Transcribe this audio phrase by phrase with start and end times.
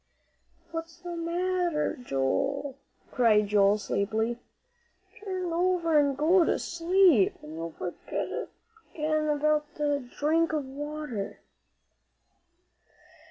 [0.71, 2.73] "What's the matter, Joe?"
[3.11, 4.39] called Ben, sleepily;
[5.23, 8.49] "turn over and go to sleep, and you'll forget
[8.95, 11.39] again about the drink of water."